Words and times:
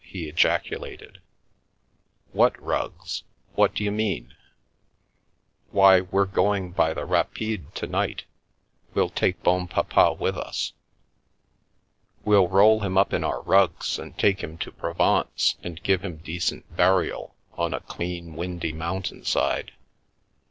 he 0.03 0.27
ejaculated," 0.27 1.21
What 2.31 2.59
rugs? 2.59 3.21
What 3.53 3.75
d'you 3.75 3.91
mean?"" 3.91 4.33
Why, 5.69 6.01
we're 6.01 6.25
going 6.25 6.71
by 6.71 6.95
the 6.95 7.05
rapide 7.05 7.75
to 7.75 7.85
night— 7.85 8.23
we'll 8.95 9.11
take 9.11 9.43
Bonpapa 9.43 10.13
with 10.13 10.35
us. 10.39 10.73
We'll 12.25 12.47
roll 12.47 12.79
him 12.79 12.97
up 12.97 13.13
in 13.13 13.23
our 13.23 13.43
rugs 13.43 13.99
and 13.99 14.17
take 14.17 14.41
him 14.41 14.57
to 14.57 14.71
Provence, 14.71 15.57
and 15.61 15.83
give 15.83 16.03
him 16.03 16.17
decent 16.17 16.75
burial 16.75 17.35
on 17.53 17.71
a 17.75 17.79
clean, 17.79 18.33
windy 18.35 18.73
mountain 18.73 19.23
side. 19.23 19.71